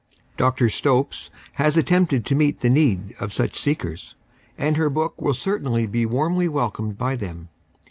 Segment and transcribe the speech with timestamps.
[0.35, 0.67] Dr.
[0.67, 1.29] Stopes
[1.61, 4.15] has attempted to meet the need of such seekers,
[4.57, 7.49] and her book will certainly be warmly welcomed by them.